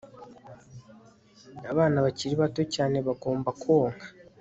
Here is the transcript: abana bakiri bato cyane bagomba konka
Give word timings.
abana 1.71 1.97
bakiri 2.05 2.35
bato 2.41 2.61
cyane 2.75 2.97
bagomba 3.07 3.49
konka 3.61 4.07